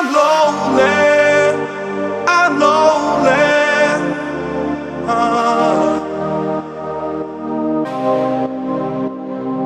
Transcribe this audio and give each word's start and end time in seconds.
I'm 0.00 0.14
lonely, 0.14 0.84
I'm 2.28 2.52
lonely. 2.60 3.46
Uh, 5.08 5.98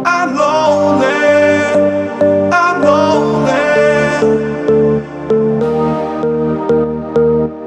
I'm 0.06 0.30
lonely, 0.34 1.20
I'm 2.50 2.76
lonely. 2.80 3.66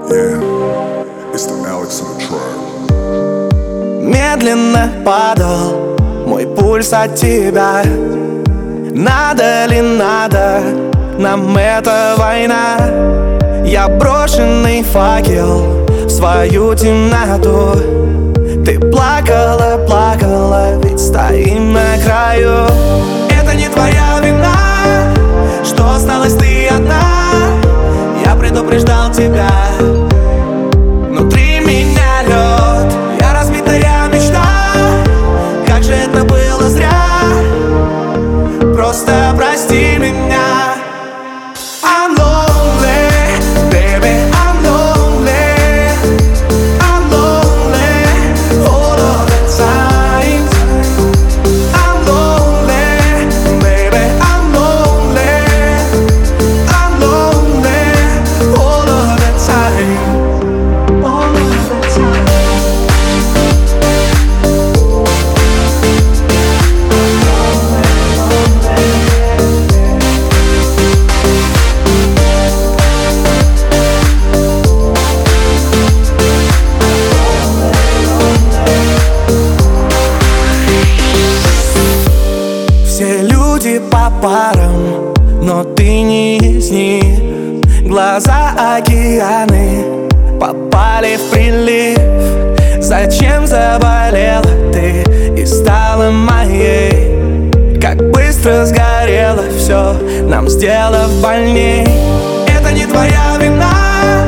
Yeah, 0.10 1.34
it's 1.36 1.46
the 1.46 1.54
Alex 1.68 2.02
on 2.02 2.08
the 2.18 2.26
track. 2.26 2.58
Медленно 4.02 4.90
падал 5.06 5.96
мой 6.26 6.48
пульс 6.48 6.92
от 6.94 7.14
тебя 7.14 7.84
Надо 8.98 9.66
ли 9.68 9.82
надо, 9.82 10.35
нам 11.20 11.56
эта 11.58 12.16
война. 12.18 12.78
Я 13.66 13.88
брошенный 13.88 14.84
факел 14.84 15.86
в 16.06 16.10
свою 16.10 16.76
темноту. 16.76 17.80
Ты 18.66 18.80
плакала, 18.80 19.84
плакала, 19.88 20.76
ведь 20.84 21.00
стоим 21.00 21.74
на 21.74 21.98
краю. 22.04 22.68
Это 23.30 23.56
не 23.56 23.68
твоя 23.68 24.20
вина, 24.22 25.14
что 25.64 25.92
осталась 25.96 26.34
ты 26.34 26.68
одна. 26.68 27.02
Я 28.26 28.36
предупреждал 28.36 29.12
тебя. 29.12 29.50
Внутри 31.10 31.60
меня 31.60 32.24
лед 32.24 32.94
Я 33.20 33.34
разбитая 33.34 34.08
мечта. 34.12 34.46
Как 35.68 35.84
же 35.84 35.94
это 35.94 36.24
было 36.24 36.70
зря. 36.70 36.90
Просто 38.76 39.25
Люди 83.66 83.80
по 83.90 84.12
парам, 84.22 85.12
но 85.42 85.64
ты 85.64 86.02
не 86.02 86.38
из 86.38 86.70
них. 86.70 87.64
Глаза 87.82 88.52
океаны 88.78 89.84
попали 90.40 91.18
в 91.18 91.32
прилив. 91.32 91.98
Зачем 92.80 93.48
заболела 93.48 94.44
ты 94.72 95.04
и 95.36 95.46
стала 95.48 96.12
моей? 96.12 97.80
Как 97.82 97.98
быстро 98.12 98.66
сгорело 98.66 99.44
все, 99.58 99.94
нам 100.30 100.48
сделав 100.48 101.10
больней. 101.20 101.88
Это 102.48 102.72
не 102.72 102.86
твоя 102.86 103.36
вина, 103.42 104.28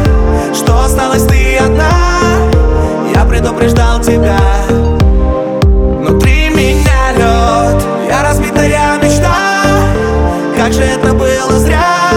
что 0.55 0.83
осталась 0.83 1.27
ты 1.27 1.57
одна. 1.57 1.91
Я 3.13 3.23
предупреждал 3.23 4.01
тебя 4.01 4.39
было 11.27 11.59
зря. 11.59 12.09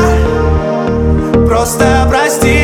Просто 1.49 2.07
прости 2.09 2.60